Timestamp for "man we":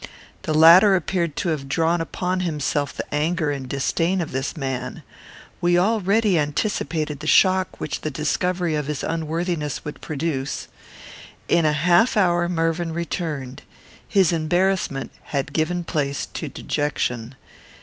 4.57-5.77